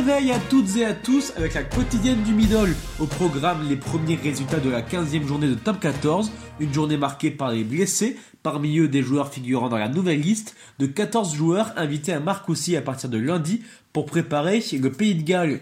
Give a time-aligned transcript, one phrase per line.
[0.00, 2.74] réveil à toutes et à tous avec la quotidienne du middle.
[2.98, 6.32] Au programme, les premiers résultats de la 15e journée de top 14.
[6.58, 10.56] Une journée marquée par les blessés, parmi eux des joueurs figurant dans la nouvelle liste
[10.78, 15.22] de 14 joueurs invités à Marcoussis à partir de lundi pour préparer le Pays de
[15.22, 15.60] Galles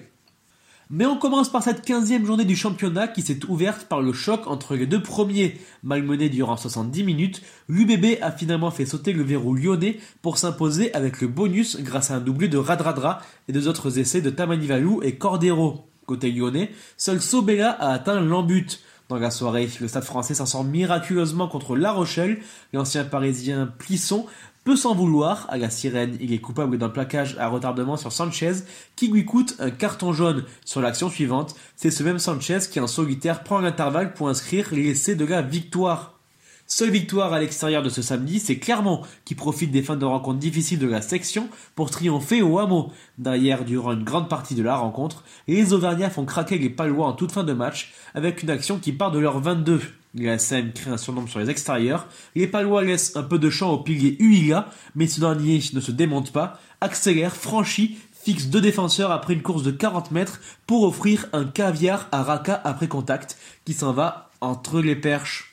[0.90, 4.46] mais on commence par cette 15e journée du championnat qui s'est ouverte par le choc
[4.46, 5.60] entre les deux premiers.
[5.82, 11.20] Malmené durant 70 minutes, l'UBB a finalement fait sauter le verrou lyonnais pour s'imposer avec
[11.20, 15.16] le bonus grâce à un doublé de Radradra et deux autres essais de Tamanivalou et
[15.16, 15.90] Cordero.
[16.06, 18.80] Côté lyonnais, seul Sobella a atteint l'embut.
[19.08, 22.40] Dans la soirée, le stade français s'en sort miraculeusement contre La Rochelle.
[22.74, 24.26] L'ancien parisien Plisson
[24.68, 25.46] peut s'en vouloir.
[25.48, 28.52] À la sirène, il est coupable d'un plaquage à retardement sur Sanchez
[28.96, 30.44] qui lui coûte un carton jaune.
[30.62, 35.14] Sur l'action suivante, c'est ce même Sanchez qui en solitaire prend l'intervalle pour inscrire l'essai
[35.14, 36.18] de la victoire.
[36.66, 40.38] Seule victoire à l'extérieur de ce samedi, c'est Clermont qui profite des fins de rencontre
[40.38, 42.92] difficiles de la section pour triompher au hameau.
[43.16, 47.14] Derrière, durant une grande partie de la rencontre, les Auvergnats font craquer les Palois en
[47.14, 49.80] toute fin de match avec une action qui part de leur 22.
[50.16, 52.06] SM crée un surnombre sur les extérieurs.
[52.34, 55.92] Les Palois laissent un peu de champ au pilier Uiga, mais ce dernier ne se
[55.92, 61.26] démonte pas, accélère, franchit, fixe deux défenseurs après une course de 40 mètres pour offrir
[61.32, 65.52] un caviar à Raka après contact qui s'en va entre les perches.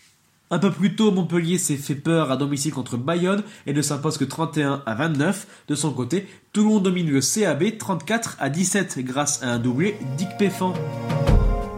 [0.52, 4.18] Un peu plus tôt, Montpellier s'est fait peur à domicile contre Bayonne et ne s'impose
[4.18, 5.48] que 31 à 29.
[5.68, 10.30] De son côté, Toulon domine le CAB 34 à 17 grâce à un doublé Dick
[10.38, 10.74] Péfan.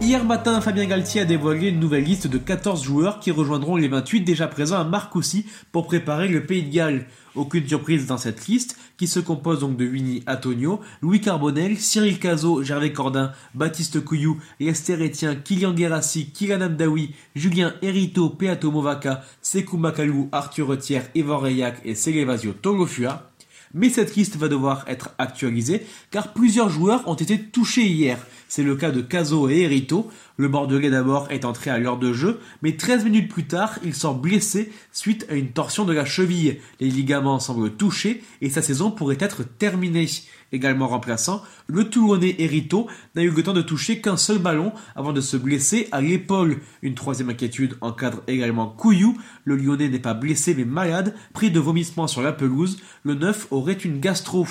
[0.00, 3.88] Hier matin, Fabien Galtier a dévoilé une nouvelle liste de 14 joueurs qui rejoindront les
[3.88, 7.06] 28 déjà présents à Marcoussis pour préparer le Pays de Galles.
[7.34, 12.18] Aucune surprise dans cette liste, qui se compose donc de Winnie Antonio, Louis Carbonel, Cyril
[12.18, 19.22] Cazot, Gervais Cordin, Baptiste Couillou, Esther Etienne, Kylian Guérassi, Kylian Amdaoui, Julien Erito, Peato Movaca,
[19.42, 23.30] Sekou Makalou, Arthur Retière, Yvan Reyac et Selevasio Tolofua.
[23.74, 28.18] Mais cette liste va devoir être actualisée car plusieurs joueurs ont été touchés hier.
[28.48, 30.10] C'est le cas de Caso et Erito.
[30.38, 33.94] Le Bordelais d'abord est entré à l'heure de jeu, mais 13 minutes plus tard, il
[33.94, 36.60] sort blessé suite à une torsion de la cheville.
[36.80, 40.06] Les ligaments semblent touchés et sa saison pourrait être terminée.
[40.50, 45.12] Également remplaçant, le Toulonnais Erito n'a eu le temps de toucher qu'un seul ballon avant
[45.12, 46.58] de se blesser à l'épaule.
[46.80, 49.18] Une troisième inquiétude encadre également Couillou.
[49.44, 52.80] Le Lyonnais n'est pas blessé mais malade, pris de vomissements sur la pelouse.
[53.02, 54.46] Le neuf aurait une gastro.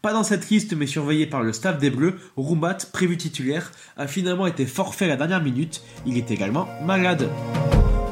[0.00, 4.06] Pas dans cette liste mais surveillé par le staff des Bleus, Roumat, prévu titulaire, a
[4.06, 5.82] finalement été forfait à la dernière minute.
[6.06, 7.28] Il est également malade.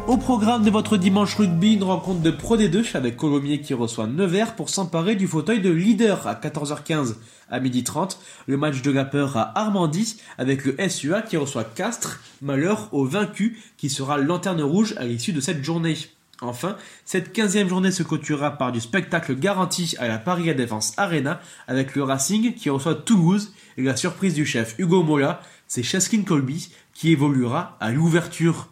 [0.06, 4.08] Au programme de votre dimanche rugby, une rencontre de Pro D2 avec Colomiers qui reçoit
[4.08, 7.14] Nevers pour s'emparer du fauteuil de leader à 14h15.
[7.48, 12.20] À 12h30, le match de la peur à Armandie avec le SUA qui reçoit Castres,
[12.42, 15.96] malheur au vaincu qui sera lanterne rouge à l'issue de cette journée.
[16.42, 21.40] Enfin, cette 15e journée se clôturera par du spectacle garanti à la Paris Défense Arena
[21.68, 26.22] avec le Racing qui reçoit Toulouse et la surprise du chef Hugo Mola, c'est Cheskin
[26.22, 28.68] Colby qui évoluera à l'ouverture.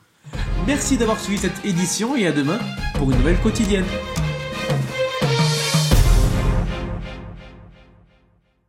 [0.67, 2.59] Merci d'avoir suivi cette édition et à demain
[2.95, 3.87] pour une nouvelle quotidienne.